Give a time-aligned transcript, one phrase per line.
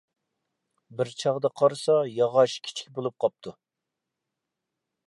[1.01, 3.57] بىر چاغدا قارىسا، ياغاچ كىچىك بولۇپ قاپتۇ.